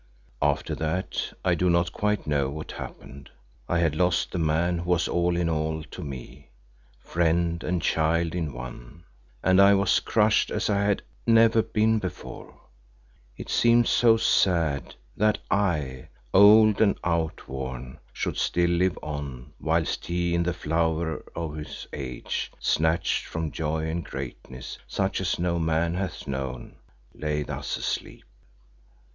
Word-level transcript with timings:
After 0.41 0.73
that 0.73 1.31
I 1.45 1.53
do 1.53 1.69
not 1.69 1.93
quite 1.93 2.25
know 2.25 2.49
what 2.49 2.71
happened. 2.71 3.29
I 3.69 3.77
had 3.77 3.93
lost 3.95 4.31
the 4.31 4.39
man 4.39 4.79
who 4.79 4.89
was 4.89 5.07
all 5.07 5.37
in 5.37 5.47
all 5.47 5.83
to 5.91 6.03
me, 6.03 6.49
friend 6.99 7.63
and 7.63 7.83
child 7.83 8.33
in 8.33 8.51
one, 8.51 9.03
and 9.43 9.61
I 9.61 9.75
was 9.75 9.99
crushed 9.99 10.49
as 10.49 10.71
I 10.71 10.81
had 10.85 11.03
never 11.27 11.61
been 11.61 11.99
before. 11.99 12.59
It 13.37 13.47
seemed 13.47 13.87
so 13.87 14.17
sad 14.17 14.95
that 15.15 15.37
I, 15.51 16.07
old 16.33 16.81
and 16.81 16.97
outworn, 17.03 17.99
should 18.11 18.37
still 18.37 18.71
live 18.71 18.97
on 19.03 19.53
whilst 19.59 20.07
he 20.07 20.33
in 20.33 20.41
the 20.41 20.51
flower 20.55 21.23
of 21.35 21.57
his 21.57 21.85
age, 21.93 22.51
snatched 22.57 23.25
from 23.27 23.51
joy 23.51 23.85
and 23.85 24.03
greatness 24.03 24.79
such 24.87 25.21
as 25.21 25.37
no 25.37 25.59
man 25.59 25.93
hath 25.93 26.25
known, 26.27 26.77
lay 27.13 27.43
thus 27.43 27.77
asleep. 27.77 28.25